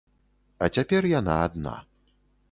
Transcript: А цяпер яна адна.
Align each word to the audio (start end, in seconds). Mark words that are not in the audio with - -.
А 0.67 0.69
цяпер 0.77 1.07
яна 1.11 1.35
адна. 1.49 1.75